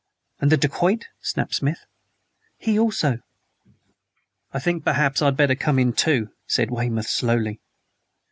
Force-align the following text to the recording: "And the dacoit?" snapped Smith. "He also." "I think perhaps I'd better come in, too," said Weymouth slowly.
"And 0.39 0.51
the 0.51 0.57
dacoit?" 0.57 1.05
snapped 1.21 1.53
Smith. 1.53 1.85
"He 2.57 2.79
also." 2.79 3.19
"I 4.51 4.57
think 4.57 4.83
perhaps 4.83 5.21
I'd 5.21 5.37
better 5.37 5.53
come 5.53 5.77
in, 5.77 5.93
too," 5.93 6.29
said 6.47 6.71
Weymouth 6.71 7.05
slowly. 7.07 7.59